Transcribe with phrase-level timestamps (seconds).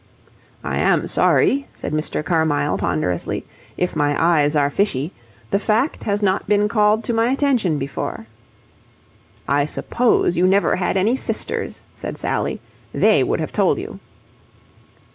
[0.63, 2.25] "I am sorry," said Mr.
[2.25, 3.45] Carmyle ponderously,
[3.77, 5.11] "if my eyes are fishy.
[5.51, 8.25] The fact has not been called to my attention before."
[9.47, 12.59] "I suppose you never had any sisters," said Sally.
[12.91, 13.99] "They would have told you."